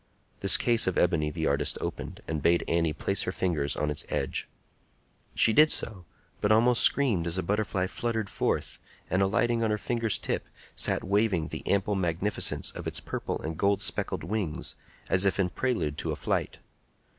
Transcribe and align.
This 0.39 0.57
case 0.57 0.87
of 0.87 0.97
ebony 0.97 1.29
the 1.29 1.45
artist 1.45 1.77
opened, 1.79 2.21
and 2.27 2.41
bade 2.41 2.63
Annie 2.67 2.91
place 2.91 3.21
her 3.21 3.31
fingers 3.31 3.75
on 3.75 3.91
its 3.91 4.03
edge. 4.09 4.49
She 5.35 5.53
did 5.53 5.71
so, 5.71 6.05
but 6.39 6.51
almost 6.51 6.81
screamed 6.81 7.27
as 7.27 7.37
a 7.37 7.43
butterfly 7.43 7.85
fluttered 7.85 8.27
forth, 8.27 8.79
and, 9.11 9.21
alighting 9.21 9.61
on 9.61 9.69
her 9.69 9.77
finger's 9.77 10.17
tip, 10.17 10.47
sat 10.75 11.03
waving 11.03 11.49
the 11.49 11.61
ample 11.67 11.93
magnificence 11.93 12.71
of 12.71 12.87
its 12.87 12.99
purple 12.99 13.39
and 13.43 13.59
gold 13.59 13.79
speckled 13.79 14.23
wings, 14.23 14.73
as 15.07 15.23
if 15.23 15.39
in 15.39 15.49
prelude 15.51 15.99
to 15.99 16.11
a 16.11 16.15
flight. 16.15 16.57